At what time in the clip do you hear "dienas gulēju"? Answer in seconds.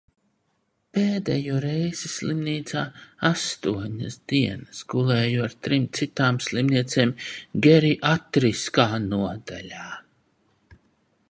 4.33-5.45